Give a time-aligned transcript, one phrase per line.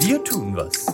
[0.00, 0.91] Wir tun was.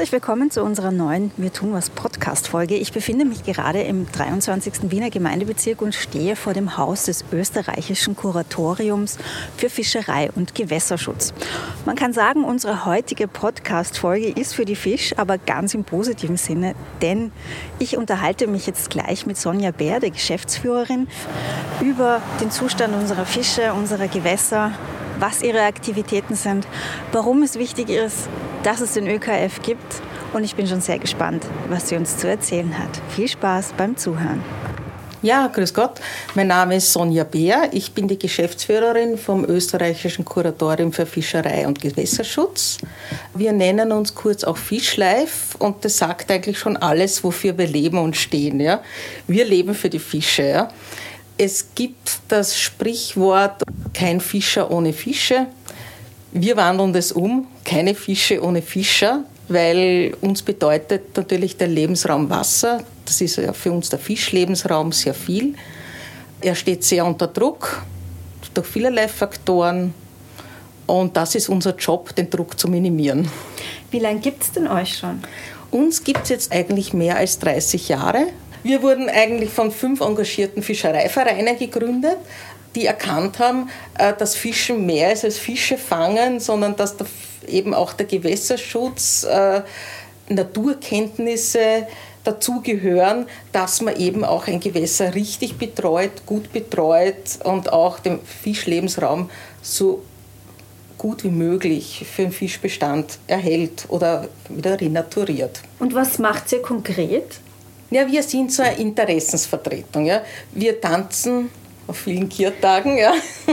[0.00, 2.74] Herzlich willkommen zu unserer neuen Wir tun was Podcast-Folge.
[2.74, 4.90] Ich befinde mich gerade im 23.
[4.90, 9.18] Wiener Gemeindebezirk und stehe vor dem Haus des österreichischen Kuratoriums
[9.58, 11.34] für Fischerei und Gewässerschutz.
[11.84, 16.74] Man kann sagen, unsere heutige Podcast-Folge ist für die Fisch, aber ganz im positiven Sinne,
[17.02, 17.30] denn
[17.78, 21.08] ich unterhalte mich jetzt gleich mit Sonja Bär, der Geschäftsführerin,
[21.82, 24.72] über den Zustand unserer Fische, unserer Gewässer,
[25.20, 26.66] was ihre Aktivitäten sind,
[27.12, 28.28] warum es wichtig ist,
[28.62, 30.02] dass es den ÖKF gibt.
[30.32, 33.00] Und ich bin schon sehr gespannt, was sie uns zu erzählen hat.
[33.10, 34.42] Viel Spaß beim Zuhören.
[35.22, 36.00] Ja, grüß Gott.
[36.34, 37.68] Mein Name ist Sonja Beer.
[37.72, 42.78] Ich bin die Geschäftsführerin vom österreichischen Kuratorium für Fischerei und Gewässerschutz.
[43.34, 47.98] Wir nennen uns kurz auch Fischlife und das sagt eigentlich schon alles, wofür wir leben
[47.98, 48.60] und stehen.
[48.60, 48.80] Ja?
[49.26, 50.48] Wir leben für die Fische.
[50.48, 50.72] Ja?
[51.36, 53.62] Es gibt das Sprichwort
[54.00, 55.46] kein Fischer ohne Fische.
[56.32, 62.82] Wir wandeln das um, keine Fische ohne Fischer, weil uns bedeutet natürlich der Lebensraum Wasser,
[63.04, 65.54] das ist ja für uns der Fischlebensraum sehr viel.
[66.40, 67.82] Er steht sehr unter Druck
[68.54, 69.92] durch vielerlei Faktoren
[70.86, 73.28] und das ist unser Job, den Druck zu minimieren.
[73.90, 75.20] Wie lange gibt es denn euch schon?
[75.70, 78.28] Uns gibt es jetzt eigentlich mehr als 30 Jahre.
[78.62, 82.18] Wir wurden eigentlich von fünf engagierten Fischereivereinen gegründet
[82.74, 83.68] die erkannt haben,
[83.98, 87.04] äh, dass Fischen mehr ist als Fische fangen, sondern dass da
[87.46, 89.62] eben auch der Gewässerschutz, äh,
[90.28, 91.86] Naturkenntnisse
[92.22, 99.30] dazugehören, dass man eben auch ein Gewässer richtig betreut, gut betreut und auch den Fischlebensraum
[99.62, 100.02] so
[100.98, 105.60] gut wie möglich für den Fischbestand erhält oder wieder renaturiert.
[105.78, 107.40] Und was macht ihr konkret?
[107.90, 110.04] Ja, wir sind so eine Interessensvertretung.
[110.04, 110.22] Ja.
[110.52, 111.50] Wir tanzen
[111.90, 112.96] auf vielen Kirtagen.
[112.96, 113.12] Ja.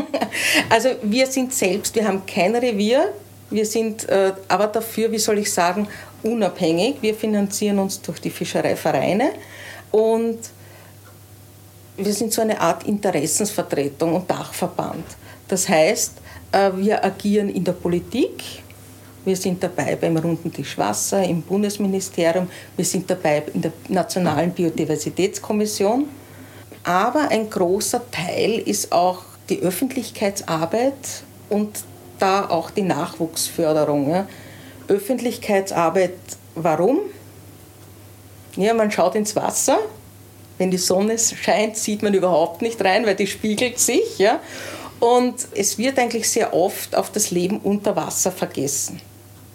[0.69, 3.13] Also wir sind selbst, wir haben kein Revier,
[3.49, 5.87] wir sind äh, aber dafür, wie soll ich sagen,
[6.21, 6.97] unabhängig.
[7.01, 9.31] Wir finanzieren uns durch die Fischereivereine
[9.91, 10.39] und
[11.97, 15.05] wir sind so eine Art Interessensvertretung und Dachverband.
[15.47, 16.13] Das heißt,
[16.51, 18.43] äh, wir agieren in der Politik,
[19.25, 24.51] wir sind dabei beim Runden Tisch Wasser im Bundesministerium, wir sind dabei in der Nationalen
[24.51, 26.07] Biodiversitätskommission
[26.87, 30.93] aber ein großer Teil ist auch die Öffentlichkeitsarbeit
[31.49, 31.83] und
[32.17, 34.09] da auch die Nachwuchsförderung.
[34.09, 34.27] Ja.
[34.87, 36.13] Öffentlichkeitsarbeit,
[36.55, 36.99] warum?
[38.55, 39.79] Ja, man schaut ins Wasser.
[40.57, 44.17] Wenn die Sonne scheint, sieht man überhaupt nicht rein, weil die spiegelt sich.
[44.17, 44.39] Ja.
[45.01, 49.01] Und es wird eigentlich sehr oft auf das Leben unter Wasser vergessen.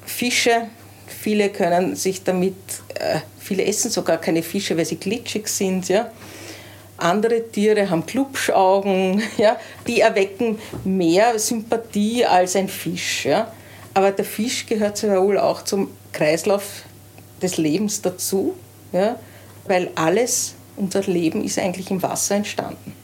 [0.05, 0.69] Fische,
[1.07, 2.57] viele können sich damit,
[2.95, 5.89] äh, viele essen sogar keine Fische, weil sie glitschig sind.
[5.89, 6.11] Ja.
[7.03, 13.27] Andere Tiere haben Klubschaugen, ja, die erwecken mehr Sympathie als ein Fisch.
[13.27, 13.53] Ja.
[13.95, 16.83] Aber der Fisch gehört sehr wohl auch zum Kreislauf
[17.43, 18.55] des Lebens dazu,
[18.93, 19.19] ja,
[19.67, 22.95] weil alles, unser Leben ist eigentlich im Wasser entstanden.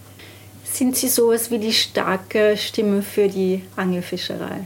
[0.64, 4.60] Sind Sie sowas wie die starke Stimme für die Angelfischerei?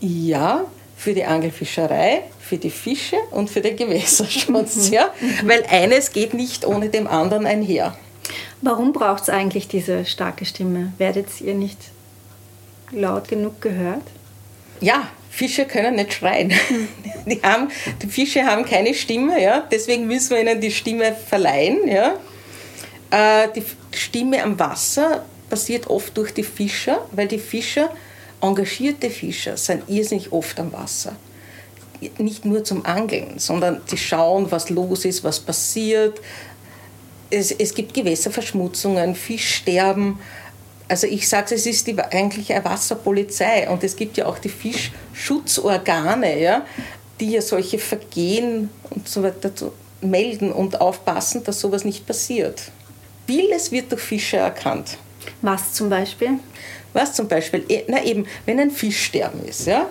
[0.00, 0.64] Ja,
[0.96, 4.88] für die Angelfischerei, für die Fische und für den Gewässerschutz.
[4.90, 5.12] ja?
[5.44, 7.96] Weil eines geht nicht ohne dem anderen einher.
[8.62, 10.92] Warum braucht es eigentlich diese starke Stimme?
[10.98, 11.78] Werdet ihr nicht
[12.90, 14.02] laut genug gehört?
[14.80, 16.52] Ja, Fische können nicht schreien.
[17.26, 17.70] Die, haben,
[18.02, 19.66] die Fische haben keine Stimme, ja?
[19.70, 21.86] deswegen müssen wir ihnen die Stimme verleihen.
[21.86, 22.14] Ja?
[23.10, 23.62] Äh, die
[23.94, 27.90] Stimme am Wasser passiert oft durch die Fischer, weil die Fischer,
[28.40, 31.16] engagierte Fischer, sind irrsinnig oft am Wasser.
[32.18, 36.20] Nicht nur zum Angeln, sondern die schauen, was los ist, was passiert,
[37.30, 40.18] es, es gibt Gewässerverschmutzungen, Fischsterben.
[40.88, 44.48] Also ich sage, es ist die, eigentlich eine Wasserpolizei und es gibt ja auch die
[44.48, 46.64] Fischschutzorgane, ja,
[47.20, 49.50] die ja solche Vergehen und so weiter
[50.00, 52.62] melden und aufpassen, dass sowas nicht passiert.
[53.26, 54.96] Vieles wird durch Fische erkannt.
[55.42, 56.38] Was zum Beispiel?
[56.94, 57.64] Was zum Beispiel?
[57.68, 59.86] Eh, na eben, wenn ein Fischsterben ist, ja,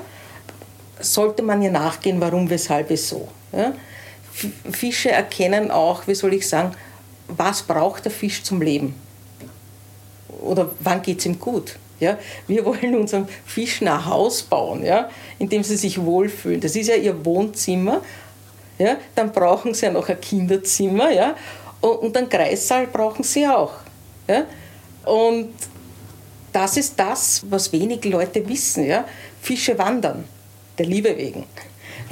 [1.00, 3.27] sollte man ja nachgehen, warum, weshalb, wieso.
[3.51, 3.73] Ja.
[4.71, 6.75] Fische erkennen auch, wie soll ich sagen,
[7.27, 8.95] was braucht der Fisch zum Leben?
[10.41, 11.77] Oder wann geht es ihm gut?
[12.00, 15.09] Ja, wir wollen unserem Fisch ein Haus bauen, ja,
[15.39, 16.62] in dem sie sich wohlfühlen.
[16.62, 18.01] Das ist ja ihr Wohnzimmer.
[18.77, 21.12] Ja, dann brauchen sie ja noch ein Kinderzimmer.
[21.12, 21.35] Ja,
[21.81, 23.73] und, einen Kreissaal brauchen sie auch.
[24.27, 24.45] Ja.
[25.06, 25.53] Und
[26.53, 28.85] das ist das, was wenige Leute wissen.
[28.85, 29.06] Ja.
[29.41, 30.25] Fische wandern,
[30.77, 31.45] der Liebe wegen.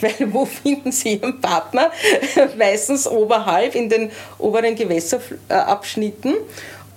[0.02, 1.92] Weil wo finden sie ihren Partner?
[2.58, 6.36] Meistens oberhalb in den oberen Gewässerabschnitten.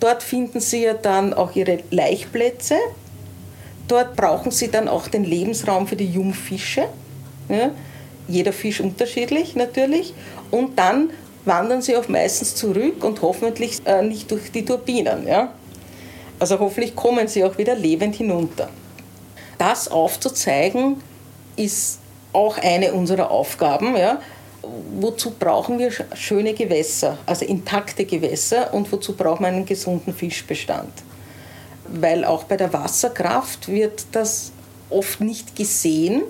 [0.01, 2.77] Dort finden sie ja dann auch ihre Laichplätze.
[3.89, 6.85] Dort brauchen sie dann auch den Lebensraum für die Jungfische.
[7.49, 7.71] Ja,
[8.29, 10.13] jeder Fisch unterschiedlich natürlich.
[10.51, 11.11] Und dann
[11.45, 15.27] wandern sie auch meistens zurück und hoffentlich äh, nicht durch die Turbinen.
[15.27, 15.53] Ja?
[16.39, 18.69] Also hoffentlich kommen sie auch wieder lebend hinunter.
[19.57, 21.03] Das aufzuzeigen
[21.57, 21.99] ist
[22.39, 23.97] auch eine unserer Aufgaben.
[23.97, 24.21] Ja?
[25.01, 30.93] Wozu brauchen wir schöne Gewässer, also intakte Gewässer und wozu brauchen wir einen gesunden Fischbestand?
[31.89, 34.53] Weil auch bei der Wasserkraft wird das
[34.89, 36.23] oft nicht gesehen,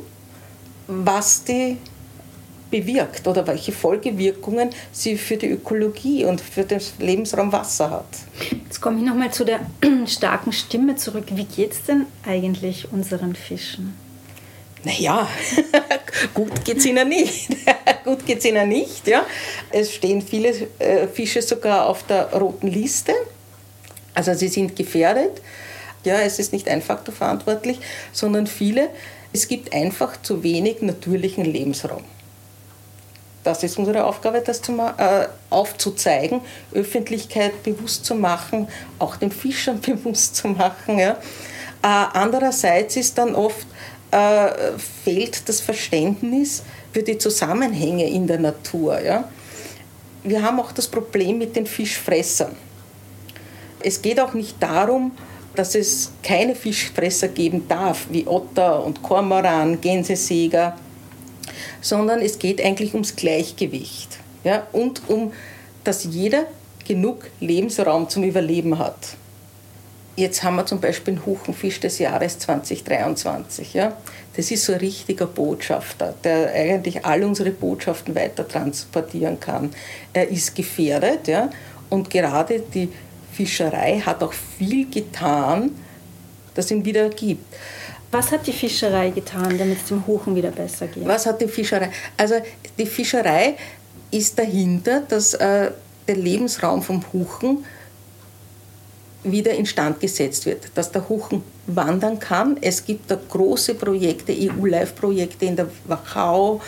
[0.86, 1.76] was die
[2.70, 8.06] bewirkt oder welche Folgewirkungen sie für die Ökologie und für den Lebensraum Wasser hat.
[8.64, 9.60] Jetzt komme ich nochmal zu der
[10.06, 11.24] starken Stimme zurück.
[11.30, 14.07] Wie geht es denn eigentlich unseren Fischen?
[14.88, 15.28] Naja,
[16.34, 17.48] gut geht es ihnen nicht.
[18.04, 19.06] gut geht es ihnen nicht.
[19.06, 19.26] Ja.
[19.70, 20.48] Es stehen viele
[20.78, 23.12] äh, Fische sogar auf der roten Liste.
[24.14, 25.42] Also sie sind gefährdet.
[26.04, 27.80] Ja, es ist nicht ein Faktor verantwortlich,
[28.12, 28.88] sondern viele.
[29.30, 32.04] Es gibt einfach zu wenig natürlichen Lebensraum.
[33.44, 36.40] Das ist unsere Aufgabe, das zu, äh, aufzuzeigen,
[36.72, 38.68] Öffentlichkeit bewusst zu machen,
[38.98, 40.98] auch den Fischern bewusst zu machen.
[40.98, 41.18] Ja.
[41.82, 43.66] Äh, andererseits ist dann oft,
[44.10, 46.62] äh, fehlt das Verständnis
[46.92, 49.00] für die Zusammenhänge in der Natur.
[49.00, 49.28] Ja.
[50.24, 52.56] Wir haben auch das Problem mit den Fischfressern.
[53.80, 55.12] Es geht auch nicht darum,
[55.54, 60.76] dass es keine Fischfresser geben darf, wie Otter und Kormoran, Gänsesäger
[61.80, 65.32] sondern es geht eigentlich ums Gleichgewicht ja, und um,
[65.84, 66.46] dass jeder
[66.86, 69.16] genug Lebensraum zum Überleben hat.
[70.18, 73.72] Jetzt haben wir zum Beispiel einen Huchenfisch des Jahres 2023.
[73.74, 73.96] Ja.
[74.34, 79.70] Das ist so ein richtiger Botschafter, der eigentlich all unsere Botschaften weiter transportieren kann.
[80.12, 81.50] Er ist gefährdet ja,
[81.88, 82.88] und gerade die
[83.32, 85.70] Fischerei hat auch viel getan,
[86.56, 87.54] das ihn wieder gibt.
[88.10, 91.06] Was hat die Fischerei getan, damit es dem Huchen wieder besser geht?
[91.06, 91.90] Was hat die Fischerei?
[92.16, 92.34] Also
[92.76, 93.54] die Fischerei
[94.10, 95.70] ist dahinter, dass äh,
[96.08, 97.64] der Lebensraum vom Huchen
[99.24, 102.56] wieder instand gesetzt wird, dass der Huchen wandern kann.
[102.60, 106.60] Es gibt da große Projekte, EU-Live-Projekte in der Wachau,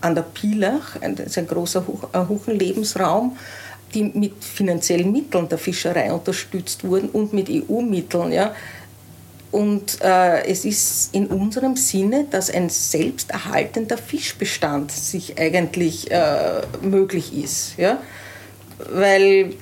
[0.00, 3.38] an der Pilach, das ist ein großer äh, Huchenlebensraum,
[3.94, 8.32] die mit finanziellen Mitteln der Fischerei unterstützt wurden und mit EU-Mitteln.
[8.32, 8.54] Ja.
[9.50, 17.32] Und äh, es ist in unserem Sinne, dass ein selbsterhaltender Fischbestand sich eigentlich äh, möglich
[17.32, 17.78] ist.
[17.78, 18.02] Ja?
[18.90, 19.54] Weil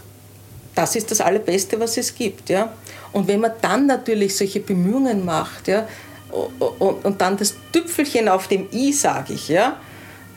[0.74, 2.50] das ist das Allerbeste, was es gibt.
[2.50, 2.72] Ja?
[3.12, 5.86] Und wenn man dann natürlich solche Bemühungen macht ja,
[6.30, 9.76] und, und dann das Tüpfelchen auf dem i, sage ich, ja,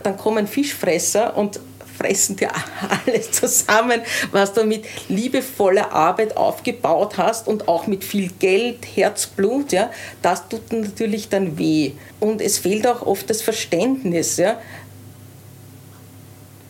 [0.03, 1.59] dann kommen Fischfresser und
[1.97, 2.49] fressen dir
[3.07, 4.01] alles zusammen,
[4.31, 9.89] was du mit liebevoller Arbeit aufgebaut hast und auch mit viel Geld, Herzblut, ja,
[10.21, 11.93] das tut natürlich dann weh.
[12.19, 14.59] Und es fehlt auch oft das Verständnis, ja,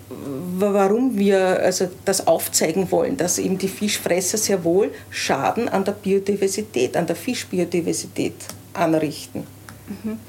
[0.10, 5.94] warum wir also das aufzeigen wollen, dass eben die Fischfresser sehr wohl Schaden an der
[5.94, 8.36] Biodiversität, an der Fischbiodiversität
[8.74, 9.48] anrichten.
[9.88, 10.20] Mhm.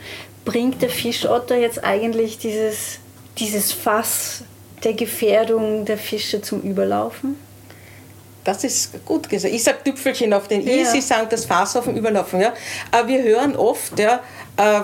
[0.45, 2.99] Bringt der Fischotter jetzt eigentlich dieses,
[3.39, 4.45] dieses Fass
[4.85, 7.37] der Gefährdung der Fische zum Überlaufen?
[8.45, 9.53] Das ist gut gesagt.
[9.53, 10.85] Ich sage Tüpfelchen auf den I, ja.
[10.85, 12.41] Sie sagen das Fass auf dem Überlaufen.
[12.41, 12.55] Ja.
[12.93, 14.21] Aber wir hören oft ja,
[14.57, 14.83] äh,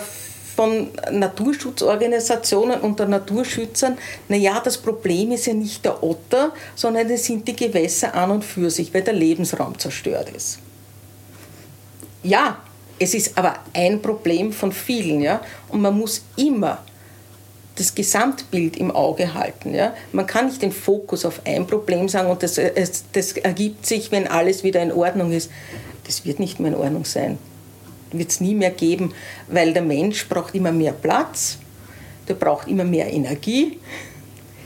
[0.62, 7.24] von Naturschutzorganisationen und der Naturschützern, naja, das Problem ist ja nicht der Otter, sondern es
[7.24, 10.60] sind die Gewässer an und für sich, weil der Lebensraum zerstört ist.
[12.22, 12.58] Ja,
[13.00, 15.20] es ist aber ein Problem von vielen.
[15.20, 15.40] Ja?
[15.68, 16.78] Und man muss immer
[17.74, 19.74] das Gesamtbild im Auge halten.
[19.74, 19.94] Ja?
[20.12, 22.60] Man kann nicht den Fokus auf ein Problem sagen und das,
[23.12, 25.50] das ergibt sich, wenn alles wieder in Ordnung ist.
[26.06, 27.38] Das wird nicht mehr in Ordnung sein.
[28.12, 29.14] Wird es nie mehr geben,
[29.48, 31.58] weil der Mensch braucht immer mehr Platz,
[32.28, 33.78] der braucht immer mehr Energie.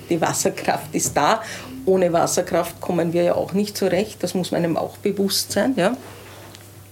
[0.09, 1.43] Die Wasserkraft ist da.
[1.85, 4.23] Ohne Wasserkraft kommen wir ja auch nicht zurecht.
[4.23, 5.75] Das muss einem auch bewusst sein.
[5.76, 5.97] Ja?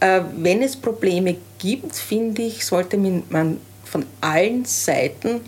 [0.00, 5.40] Äh, wenn es Probleme gibt, finde ich, sollte man von allen Seiten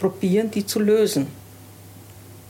[0.00, 1.28] probieren, die zu lösen.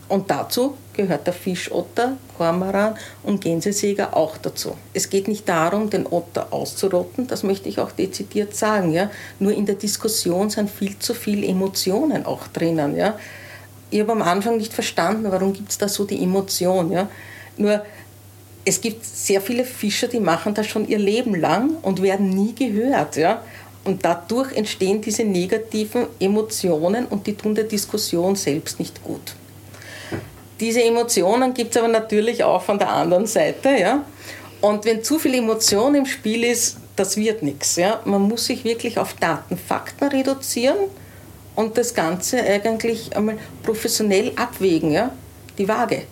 [0.08, 4.76] Und dazu gehört der Fischotter, Kormoran und Gänsesäger auch dazu.
[4.92, 8.92] Es geht nicht darum, den Otter auszurotten, das möchte ich auch dezidiert sagen.
[8.92, 9.10] Ja?
[9.38, 12.96] Nur in der Diskussion sind viel zu viele Emotionen auch drinnen.
[12.96, 13.18] Ja?
[13.90, 16.92] Ich habe am Anfang nicht verstanden, warum gibt es da so die Emotion.
[16.92, 17.08] Ja?
[17.56, 17.84] Nur
[18.64, 22.54] es gibt sehr viele Fischer, die machen das schon ihr Leben lang und werden nie
[22.54, 23.16] gehört.
[23.16, 23.42] Ja?
[23.84, 29.34] Und dadurch entstehen diese negativen Emotionen und die tun der Diskussion selbst nicht gut.
[30.62, 33.70] Diese Emotionen gibt es aber natürlich auch von der anderen Seite.
[33.70, 34.04] Ja?
[34.60, 37.74] Und wenn zu viel Emotion im Spiel ist, das wird nichts.
[37.74, 38.00] Ja?
[38.04, 40.76] Man muss sich wirklich auf Daten, Fakten reduzieren
[41.56, 45.10] und das Ganze eigentlich einmal professionell abwägen, ja?
[45.58, 46.02] die Waage.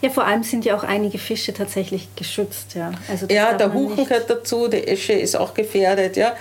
[0.00, 2.74] Ja, vor allem sind ja auch einige Fische tatsächlich geschützt.
[2.74, 6.16] Ja, also ja der Huchen gehört dazu, die Esche ist auch gefährdet.
[6.16, 6.34] Ja?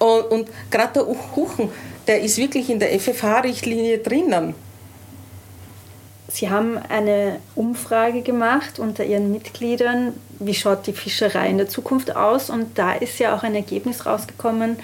[0.00, 1.70] Und, und gerade der Huchen,
[2.08, 4.54] der ist wirklich in der FFH-Richtlinie drinnen.
[6.30, 12.14] Sie haben eine Umfrage gemacht unter Ihren Mitgliedern, wie schaut die Fischerei in der Zukunft
[12.14, 12.50] aus?
[12.50, 14.78] Und da ist ja auch ein Ergebnis rausgekommen,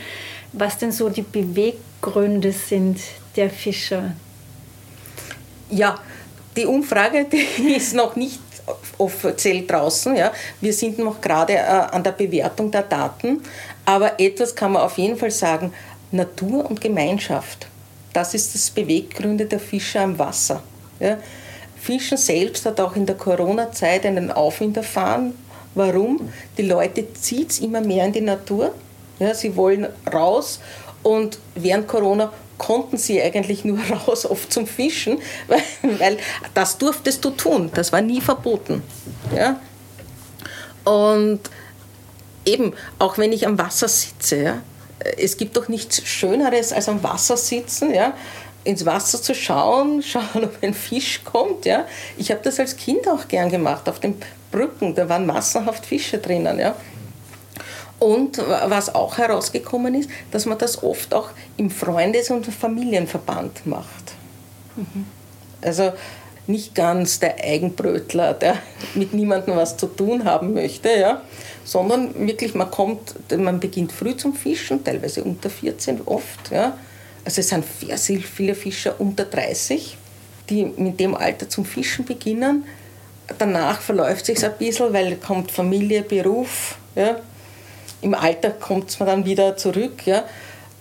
[0.53, 2.99] was denn so die Beweggründe sind
[3.37, 4.13] der Fischer.
[5.71, 5.99] Ja,
[6.57, 8.41] die Umfrage die ist noch nicht
[8.97, 10.17] offiziell draußen.
[10.17, 10.33] Ja.
[10.61, 13.43] Wir sind noch gerade äh, an der Bewertung der Daten.
[13.85, 15.73] Aber etwas kann man auf jeden Fall sagen,
[16.11, 17.67] Natur und Gemeinschaft.
[18.13, 20.63] Das ist das Beweggründe der Fischer am Wasser.
[21.01, 21.19] Ja.
[21.81, 25.35] Fischen selbst hat auch in der Corona-Zeit einen Aufwind erfahren.
[25.75, 26.33] Warum?
[26.57, 28.75] Die Leute zieht es immer mehr in die Natur.
[29.19, 30.61] Ja, sie wollen raus
[31.03, 35.63] und während Corona konnten sie eigentlich nur raus, oft zum Fischen, weil,
[35.99, 36.17] weil
[36.55, 37.71] das durftest du tun.
[37.75, 38.83] Das war nie verboten.
[39.35, 39.61] Ja?
[40.85, 41.41] Und
[42.45, 44.63] eben, auch wenn ich am Wasser sitze, ja,
[45.19, 48.15] es gibt doch nichts Schöneres als am Wasser sitzen, ja,
[48.64, 51.66] ins Wasser zu schauen, schauen, ob ein Fisch kommt.
[51.66, 51.87] Ja.
[52.16, 54.16] Ich habe das als Kind auch gern gemacht, auf den
[54.50, 56.59] Brücken, da waren massenhaft Fische drinnen.
[56.59, 56.75] Ja.
[57.99, 64.12] Und was auch herausgekommen ist, dass man das oft auch im Freundes- und Familienverband macht.
[64.76, 65.06] Mhm.
[65.62, 65.92] Also
[66.47, 68.59] nicht ganz der Eigenbrötler, der
[68.94, 71.23] mit niemandem was zu tun haben möchte, ja,
[71.64, 76.50] sondern wirklich, man kommt, man beginnt früh zum Fischen, teilweise unter 14 oft.
[76.50, 76.76] Ja.
[77.25, 77.64] Also es sind
[77.97, 79.97] sehr viele Fischer unter 30,
[80.50, 82.64] die mit dem Alter zum Fischen beginnen.
[83.38, 86.76] Danach verläuft es sich ein bisschen, weil kommt Familie, Beruf.
[86.95, 87.21] Ja
[88.04, 90.07] im Alter kommt es dann wieder zurück.
[90.07, 90.25] Ja.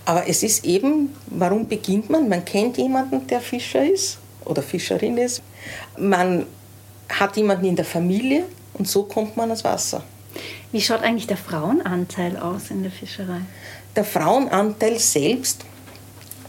[0.05, 2.27] Aber es ist eben, warum beginnt man?
[2.27, 5.41] Man kennt jemanden, der Fischer ist oder Fischerin ist.
[5.97, 6.45] Man
[7.07, 10.03] hat jemanden in der Familie und so kommt man ans Wasser.
[10.73, 13.41] Wie schaut eigentlich der Frauenanteil aus in der Fischerei?
[13.95, 15.63] Der Frauenanteil selbst,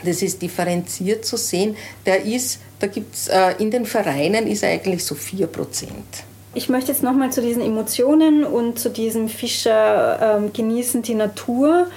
[0.05, 4.65] das ist differenziert zu sehen, der ist, da gibt es äh, in den Vereinen ist
[4.65, 6.25] eigentlich so 4 Prozent.
[6.57, 11.89] Ich möchte jetzt nochmal zu diesen Emotionen und zu diesem Fischer ähm, genießen die Natur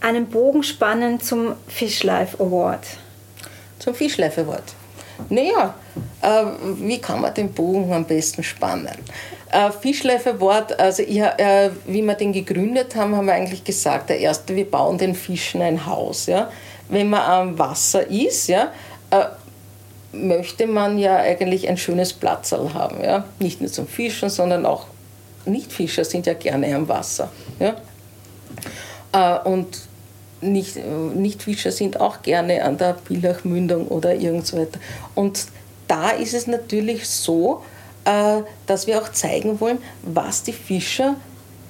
[0.00, 2.84] einen Bogen spannen zum Fishlife Award.
[3.78, 4.74] Zum Fishlife Award.
[5.28, 5.74] Naja,
[6.22, 6.44] äh,
[6.78, 8.96] wie kann man den Bogen am besten spannen?
[9.56, 14.10] Äh, Fishlife Award, also ich, äh, wie wir den gegründet haben, haben wir eigentlich gesagt,
[14.10, 16.26] der erste, wir bauen den Fischen ein Haus.
[16.26, 16.50] Ja?
[16.90, 18.70] Wenn man am Wasser ist, ja,
[19.10, 19.24] äh,
[20.12, 23.02] möchte man ja eigentlich ein schönes Platzal haben.
[23.02, 23.24] Ja?
[23.38, 24.88] Nicht nur zum Fischen, sondern auch
[25.46, 27.30] Nichtfischer sind ja gerne am Wasser.
[27.58, 27.76] Ja?
[29.12, 29.78] Äh, und
[30.42, 30.76] nicht,
[31.14, 34.78] Nichtfischer sind auch gerne an der Billachmündung oder irgend so weiter.
[35.14, 35.46] Und
[35.88, 37.62] da ist es natürlich so,
[38.66, 41.16] dass wir auch zeigen wollen, was die Fischer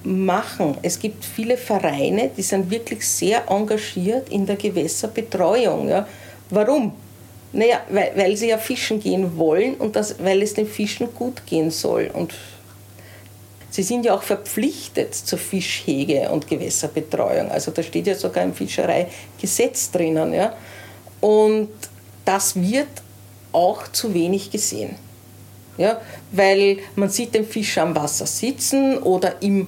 [0.03, 0.77] machen.
[0.83, 6.05] Es gibt viele Vereine, die sind wirklich sehr engagiert in der Gewässerbetreuung.
[6.49, 6.93] Warum?
[7.53, 11.45] Naja, weil, weil sie ja fischen gehen wollen und das, weil es den Fischen gut
[11.45, 12.11] gehen soll.
[12.13, 12.33] Und
[13.71, 17.49] sie sind ja auch verpflichtet zur Fischhege und Gewässerbetreuung.
[17.49, 20.33] Also da steht ja sogar im Fischereigesetz drinnen.
[20.33, 20.55] Ja?
[21.19, 21.69] Und
[22.25, 22.89] das wird
[23.53, 24.95] auch zu wenig gesehen.
[25.77, 26.01] Ja?
[26.31, 29.67] Weil man sieht den Fisch am Wasser sitzen oder im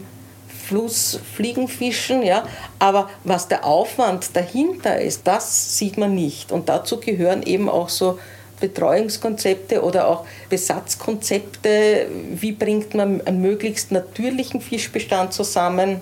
[0.69, 2.43] Fluss fliegen, fischen, ja.
[2.77, 6.51] Aber was der Aufwand dahinter ist, das sieht man nicht.
[6.51, 8.19] Und dazu gehören eben auch so
[8.59, 12.07] Betreuungskonzepte oder auch Besatzkonzepte.
[12.35, 16.01] Wie bringt man einen möglichst natürlichen Fischbestand zusammen?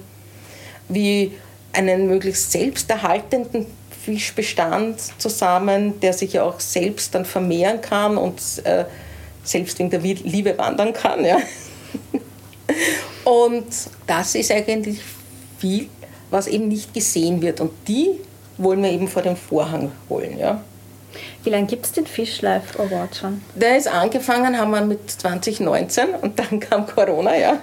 [0.89, 1.31] Wie
[1.71, 3.67] einen möglichst selbsterhaltenden
[4.03, 8.85] Fischbestand zusammen, der sich ja auch selbst dann vermehren kann und äh,
[9.47, 11.23] selbst wegen der Liebe wandern kann.
[11.25, 11.37] Ja.
[13.23, 13.67] Und
[14.05, 14.99] das ist eigentlich
[15.57, 15.89] viel,
[16.29, 17.59] was eben nicht gesehen wird.
[17.59, 18.11] Und die
[18.57, 20.37] wollen wir eben vor den Vorhang holen.
[20.37, 20.63] Ja.
[21.43, 23.41] Wie lange gibt es den Fish Life Award schon?
[23.55, 27.59] Der ist angefangen, haben wir mit 2019 und dann kam Corona, ja.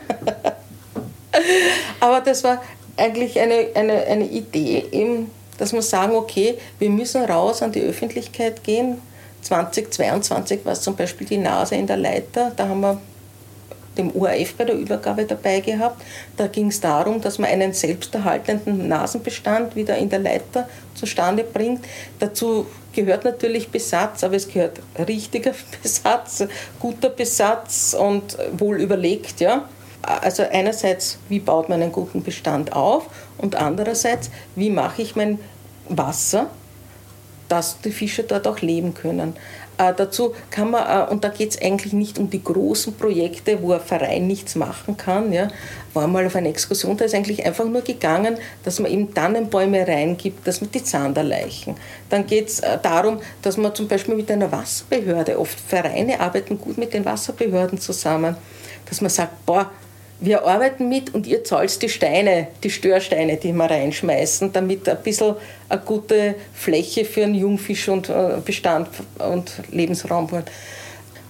[2.01, 2.63] Aber das war
[2.97, 7.83] eigentlich eine, eine, eine Idee, eben, dass wir sagen, okay, wir müssen raus an die
[7.83, 8.99] Öffentlichkeit gehen.
[9.45, 13.01] 2022 war es zum Beispiel die Nase in der Leiter, da haben wir
[13.97, 16.03] dem ORF bei der Übergabe dabei gehabt.
[16.37, 21.85] Da ging es darum, dass man einen selbsterhaltenden Nasenbestand wieder in der Leiter zustande bringt.
[22.19, 26.45] Dazu gehört natürlich Besatz, aber es gehört richtiger Besatz,
[26.81, 29.41] guter Besatz und wohl überlegt.
[29.41, 29.69] Ja?
[30.03, 33.07] Also einerseits, wie baut man einen guten Bestand auf
[33.39, 35.39] und andererseits, wie mache ich mein
[35.89, 36.51] Wasser,
[37.55, 39.35] dass die Fische dort auch leben können.
[39.79, 43.63] Äh, dazu kann man, äh, und da geht es eigentlich nicht um die großen Projekte,
[43.63, 45.33] wo ein Verein nichts machen kann.
[45.33, 45.47] Ja.
[45.93, 49.87] War mal auf einer Exkursion, da ist eigentlich einfach nur gegangen, dass man eben Tannenbäume
[49.87, 51.77] reingibt, dass man die Zanderleichen.
[52.11, 56.59] Dann geht es äh, darum, dass man zum Beispiel mit einer Wasserbehörde, oft Vereine arbeiten
[56.59, 58.37] gut mit den Wasserbehörden zusammen,
[58.89, 59.71] dass man sagt, boah,
[60.21, 65.03] wir arbeiten mit und ihr zahlt die Steine, die Störsteine, die wir reinschmeißen, damit ein
[65.03, 65.35] bisschen
[65.69, 70.51] eine gute Fläche für einen Jungfisch und äh, Bestand und Lebensraum wird.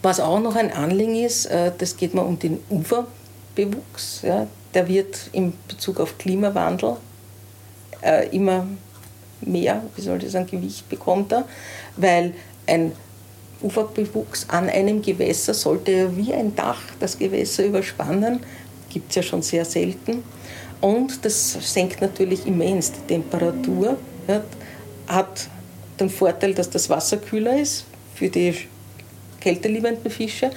[0.02, 4.20] Was auch noch ein Anliegen ist, äh, das geht mal um den Uferbewuchs.
[4.22, 4.46] Ja.
[4.74, 6.96] Der wird in Bezug auf Klimawandel
[8.02, 8.66] äh, immer
[9.40, 11.44] mehr, wie soll ich sagen, Gewicht bekommt er,
[11.96, 12.34] weil
[12.66, 12.92] ein
[13.62, 18.40] Uferbewuchs an einem Gewässer sollte ja wie ein Dach das Gewässer überspannen
[18.94, 20.24] gibt es ja schon sehr selten.
[20.80, 23.96] Und das senkt natürlich immens die Temperatur.
[24.26, 24.42] Ja,
[25.06, 25.48] hat
[26.00, 27.84] den Vorteil, dass das Wasser kühler ist
[28.14, 28.56] für die
[29.40, 30.50] kälteliebenden Fische.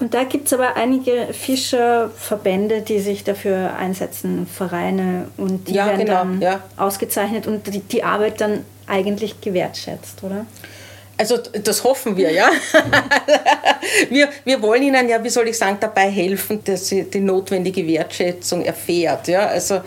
[0.00, 5.86] Und da gibt es aber einige Fischerverbände, die sich dafür einsetzen, Vereine, und die ja,
[5.86, 6.60] werden genau, dann ja.
[6.76, 10.46] ausgezeichnet und die, die Arbeit dann eigentlich gewertschätzt, oder?
[11.16, 12.50] Also das hoffen wir, ja.
[14.10, 17.86] wir, wir wollen ihnen ja, wie soll ich sagen, dabei helfen, dass sie die notwendige
[17.86, 19.28] Wertschätzung erfährt.
[19.28, 19.46] Ja.
[19.46, 19.82] Also,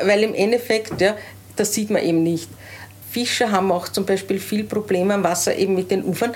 [0.00, 1.16] weil im Endeffekt, ja,
[1.56, 2.48] das sieht man eben nicht.
[3.10, 6.32] Fischer haben auch zum Beispiel viel Probleme am Wasser eben mit den Ufern.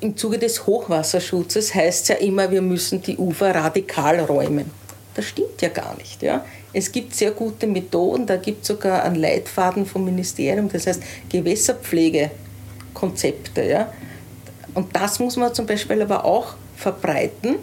[0.00, 4.70] Im Zuge des Hochwasserschutzes heißt es ja immer, wir müssen die Ufer radikal räumen.
[5.14, 6.22] Das stimmt ja gar nicht.
[6.22, 6.44] Ja.
[6.72, 11.02] Es gibt sehr gute Methoden, da gibt es sogar einen Leitfaden vom Ministerium, das heißt
[11.30, 12.30] Gewässerpflege
[12.96, 13.62] Konzepte.
[13.62, 13.92] Ja?
[14.74, 17.56] Und das muss man zum Beispiel aber auch verbreiten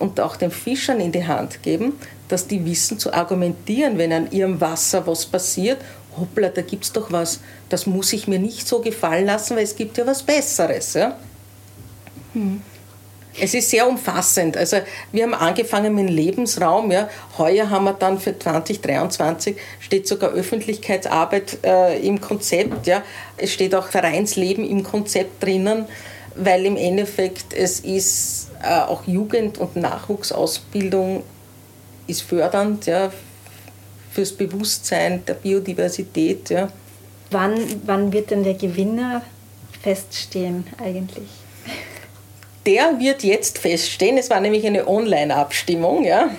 [0.00, 4.30] und auch den Fischern in die Hand geben, dass die wissen zu argumentieren, wenn an
[4.30, 5.78] ihrem Wasser was passiert.
[6.16, 9.64] Hoppla, da gibt es doch was, das muss ich mir nicht so gefallen lassen, weil
[9.64, 10.94] es gibt ja was Besseres.
[10.94, 11.18] Ja?
[12.32, 12.62] Hm.
[13.40, 14.56] Es ist sehr umfassend.
[14.56, 14.78] Also
[15.12, 16.90] wir haben angefangen mit dem Lebensraum.
[16.90, 17.08] Ja.
[17.38, 22.86] Heuer haben wir dann für 2023 steht sogar Öffentlichkeitsarbeit äh, im Konzept.
[22.86, 23.02] Ja.
[23.36, 25.86] Es steht auch Vereinsleben im Konzept drinnen,
[26.34, 31.22] weil im Endeffekt es ist äh, auch Jugend- und Nachwuchsausbildung
[32.06, 33.12] ist fördernd ja,
[34.12, 36.50] fürs Bewusstsein der Biodiversität.
[36.50, 36.68] Ja.
[37.30, 39.22] Wann, wann wird denn der Gewinner
[39.82, 41.28] feststehen eigentlich?
[42.66, 44.18] Der wird jetzt feststehen.
[44.18, 46.04] Es war nämlich eine Online-Abstimmung.
[46.04, 46.30] Ja.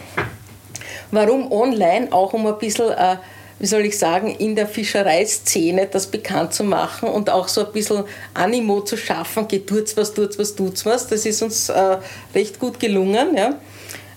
[1.11, 2.11] Warum online?
[2.11, 3.15] Auch um ein bisschen, äh,
[3.59, 7.71] wie soll ich sagen, in der Fischereiszene das bekannt zu machen und auch so ein
[7.71, 9.47] bisschen Animo zu schaffen.
[9.47, 11.07] Geht, tut's was, tut's was, tut's was.
[11.07, 11.97] Das ist uns äh,
[12.35, 13.37] recht gut gelungen.
[13.37, 13.55] Ja.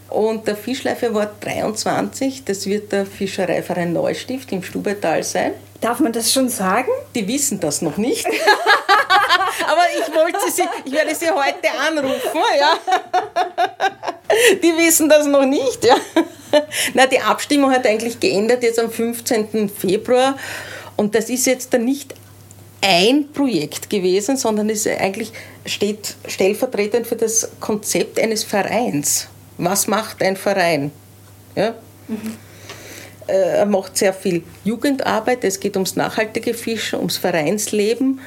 [0.08, 5.52] Und der Fischleif Award 23, das wird der Fischereiverein Neustift im Stubetal sein.
[5.80, 6.90] Darf man das schon sagen?
[7.14, 8.26] Die wissen das noch nicht.
[9.66, 12.78] Aber ich wollte sie, ich werde sie heute anrufen, ja.
[14.62, 15.96] Die wissen das noch nicht, ja.
[16.94, 19.68] Na, die Abstimmung hat eigentlich geändert jetzt am 15.
[19.68, 20.36] Februar.
[20.96, 22.14] Und das ist jetzt dann nicht
[22.82, 25.32] ein Projekt gewesen, sondern es eigentlich
[25.66, 29.28] steht stellvertretend für das Konzept eines Vereins.
[29.58, 30.90] Was macht ein Verein?
[31.54, 31.74] Ja?
[32.08, 32.36] Mhm.
[33.26, 38.20] Er macht sehr viel Jugendarbeit, es geht ums nachhaltige Fischen, ums Vereinsleben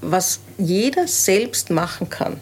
[0.00, 2.40] was jeder selbst machen kann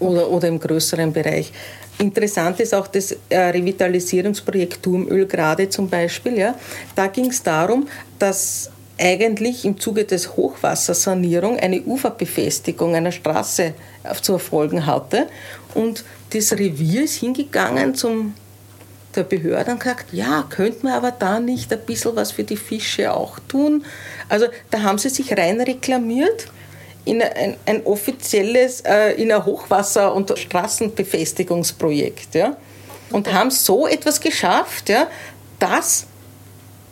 [0.00, 1.52] oder, oder im größeren Bereich.
[1.98, 6.38] Interessant ist auch das äh, Revitalisierungsprojekt Turmöl gerade zum Beispiel.
[6.38, 6.54] Ja.
[6.94, 7.86] Da ging es darum,
[8.18, 13.74] dass eigentlich im Zuge des Hochwassersanierung eine Uferbefestigung einer Straße
[14.22, 15.26] zu erfolgen hatte.
[15.74, 18.34] Und das Revier ist hingegangen zum
[19.14, 22.56] der Behörde und gesagt, ja, könnten wir aber da nicht ein bisschen was für die
[22.56, 23.84] Fische auch tun?
[24.28, 26.48] Also da haben sie sich rein reklamiert
[27.04, 32.34] in ein, ein offizielles, äh, in ein Hochwasser- und Straßenbefestigungsprojekt.
[32.34, 32.56] Ja?
[33.10, 35.06] Und haben so etwas geschafft, ja,
[35.58, 36.06] dass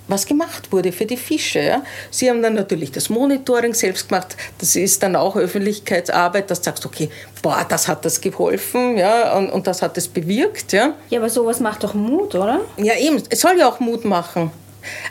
[0.08, 1.60] was gemacht wurde für die Fische.
[1.60, 1.82] Ja.
[2.10, 4.36] Sie haben dann natürlich das Monitoring selbst gemacht.
[4.58, 7.08] Das ist dann auch Öffentlichkeitsarbeit, dass du sagst, okay,
[7.40, 10.72] boah, das hat das geholfen ja, und, und das hat es bewirkt.
[10.72, 10.94] Ja.
[11.08, 12.60] ja, aber sowas macht doch Mut, oder?
[12.76, 13.22] Ja, eben.
[13.30, 14.50] Es soll ja auch Mut machen.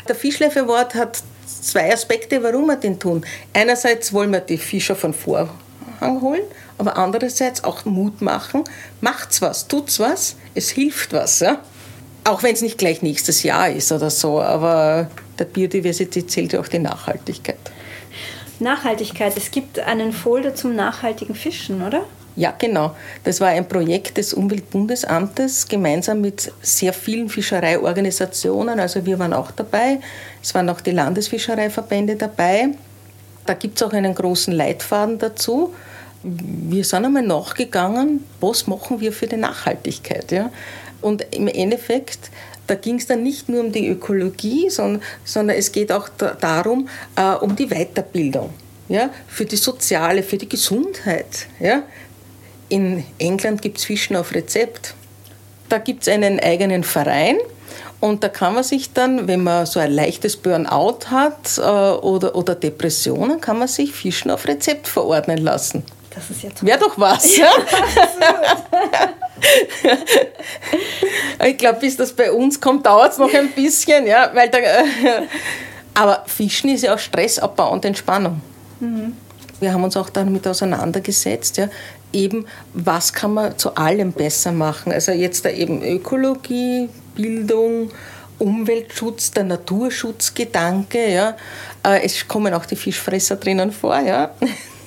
[0.07, 3.25] Der Fischleif Award hat zwei Aspekte, warum wir den tun.
[3.53, 6.43] Einerseits wollen wir die Fischer von Vorhang holen,
[6.77, 8.63] aber andererseits auch Mut machen.
[9.01, 11.39] Macht's was, tut's was, es hilft was.
[11.39, 11.59] Ja?
[12.23, 16.59] Auch wenn es nicht gleich nächstes Jahr ist oder so, aber der Biodiversität zählt ja
[16.59, 17.57] auch die Nachhaltigkeit.
[18.59, 22.05] Nachhaltigkeit, es gibt einen Folder zum nachhaltigen Fischen, oder?
[22.35, 22.95] Ja, genau.
[23.23, 28.79] Das war ein Projekt des Umweltbundesamtes gemeinsam mit sehr vielen Fischereiorganisationen.
[28.79, 29.99] Also wir waren auch dabei.
[30.41, 32.69] Es waren auch die Landesfischereiverbände dabei.
[33.45, 35.73] Da gibt es auch einen großen Leitfaden dazu.
[36.23, 40.31] Wir sind einmal nachgegangen, was machen wir für die Nachhaltigkeit.
[40.31, 40.51] Ja?
[41.01, 42.29] Und im Endeffekt,
[42.67, 46.35] da ging es dann nicht nur um die Ökologie, sondern, sondern es geht auch da,
[46.39, 48.51] darum, äh, um die Weiterbildung.
[48.87, 49.09] Ja?
[49.27, 51.47] Für die soziale, für die Gesundheit.
[51.59, 51.83] Ja?
[52.71, 54.93] In England gibt es Fischen auf Rezept.
[55.67, 57.37] Da gibt es einen eigenen Verein.
[57.99, 62.33] Und da kann man sich dann, wenn man so ein leichtes Burnout hat äh, oder,
[62.33, 65.83] oder Depressionen, kann man sich Fischen auf Rezept verordnen lassen.
[66.15, 67.35] Das ist ja Wäre doch was.
[67.35, 67.51] Ja,
[71.45, 74.07] ich glaube, bis das bei uns kommt, dauert es noch ein bisschen.
[74.07, 74.83] Ja, weil da, äh,
[75.93, 78.41] aber Fischen ist ja auch Stressabbau und Entspannung.
[78.79, 79.17] Mhm.
[79.61, 81.69] Wir haben uns auch damit auseinandergesetzt, ja,
[82.11, 84.91] eben, was kann man zu allem besser machen.
[84.91, 87.91] Also jetzt da eben Ökologie, Bildung,
[88.39, 91.11] Umweltschutz, der Naturschutzgedanke.
[91.11, 91.37] Ja.
[91.85, 94.31] Äh, es kommen auch die Fischfresser drinnen vor, ja.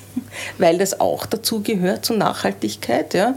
[0.57, 3.13] weil das auch dazu gehört zur Nachhaltigkeit.
[3.13, 3.35] Ja.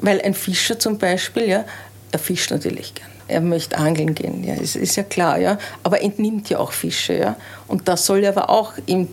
[0.00, 1.64] Weil ein Fischer zum Beispiel, ja,
[2.12, 3.08] er fischt natürlich gern.
[3.26, 5.56] Er möchte angeln gehen, ja, ist, ist ja klar, ja.
[5.82, 7.36] Aber entnimmt ja auch Fische, ja.
[7.66, 9.08] Und das soll ja aber auch im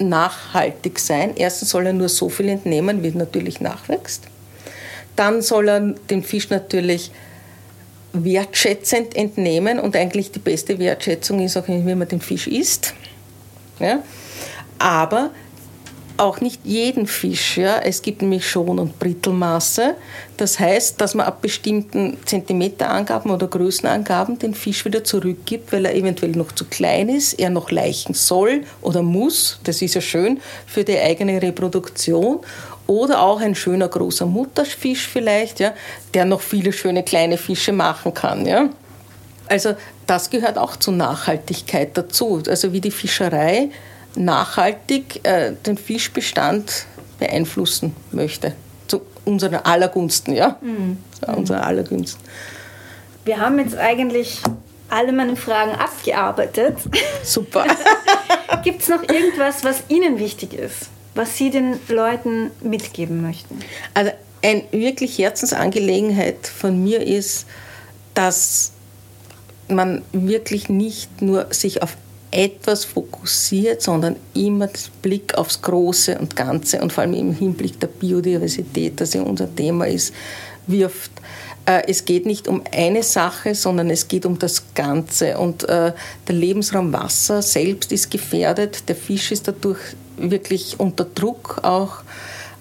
[0.00, 1.32] nachhaltig sein.
[1.36, 4.24] Erstens soll er nur so viel entnehmen, wie natürlich nachwächst.
[5.16, 7.10] Dann soll er den Fisch natürlich
[8.12, 12.94] wertschätzend entnehmen und eigentlich die beste Wertschätzung ist auch, wie man den Fisch isst.
[13.78, 14.02] Ja?
[14.78, 15.30] Aber
[16.20, 17.56] auch nicht jeden Fisch.
[17.56, 17.78] Ja.
[17.78, 19.94] Es gibt nämlich Schon- und Brittelmaße.
[20.36, 25.94] Das heißt, dass man ab bestimmten Zentimeterangaben oder Größenangaben den Fisch wieder zurückgibt, weil er
[25.94, 29.58] eventuell noch zu klein ist, er noch leichen soll oder muss.
[29.64, 32.40] Das ist ja schön für die eigene Reproduktion.
[32.86, 35.74] Oder auch ein schöner großer Mutterfisch vielleicht, ja,
[36.12, 38.46] der noch viele schöne kleine Fische machen kann.
[38.46, 38.68] Ja.
[39.46, 39.74] Also
[40.06, 42.42] das gehört auch zur Nachhaltigkeit dazu.
[42.48, 43.68] Also wie die Fischerei
[44.16, 46.86] nachhaltig äh, den Fischbestand
[47.18, 48.54] beeinflussen möchte.
[48.88, 50.58] Zu unserer aller Gunsten, ja?
[50.60, 50.98] Mhm.
[51.20, 52.20] Zu unserer aller Gunsten.
[53.24, 54.40] Wir haben jetzt eigentlich
[54.88, 56.76] alle meine Fragen abgearbeitet.
[57.22, 57.64] Super.
[58.64, 63.60] Gibt es noch irgendwas, was Ihnen wichtig ist, was Sie den Leuten mitgeben möchten?
[63.94, 64.10] Also
[64.42, 67.46] eine wirklich Herzensangelegenheit von mir ist,
[68.14, 68.72] dass
[69.68, 71.96] man wirklich nicht nur sich auf
[72.30, 77.80] etwas fokussiert, sondern immer den Blick aufs Große und Ganze und vor allem im Hinblick
[77.80, 80.14] der Biodiversität, das ja unser Thema ist,
[80.66, 81.10] wirft.
[81.66, 85.38] Äh, es geht nicht um eine Sache, sondern es geht um das Ganze.
[85.38, 85.92] Und äh,
[86.28, 89.80] der Lebensraum Wasser selbst ist gefährdet, der Fisch ist dadurch
[90.16, 92.02] wirklich unter Druck auch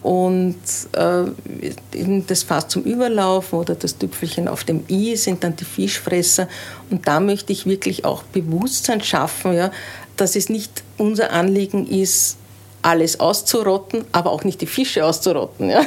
[0.01, 0.55] und
[0.93, 6.47] äh, das Fass zum Überlaufen oder das Tüpfelchen auf dem I sind dann die Fischfresser.
[6.89, 9.71] Und da möchte ich wirklich auch Bewusstsein schaffen, ja,
[10.15, 12.37] dass es nicht unser Anliegen ist,
[12.81, 15.81] alles auszurotten, aber auch nicht die Fische auszurotten, ja.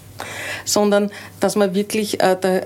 [0.64, 1.10] sondern
[1.40, 2.62] dass man wirklich äh,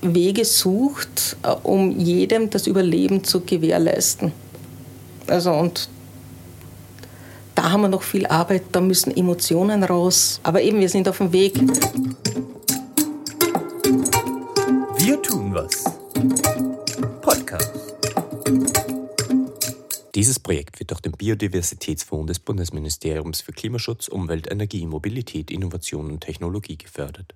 [0.00, 4.32] Wege sucht, äh, um jedem das Überleben zu gewährleisten.
[5.28, 5.88] Also und
[7.54, 10.40] da haben wir noch viel Arbeit, da müssen Emotionen raus.
[10.42, 11.54] Aber eben, wir sind auf dem Weg.
[14.98, 15.84] Wir tun was.
[17.20, 17.70] Podcast.
[20.14, 26.20] Dieses Projekt wird durch den Biodiversitätsfonds des Bundesministeriums für Klimaschutz, Umwelt, Energie, Mobilität, Innovation und
[26.20, 27.32] Technologie gefördert.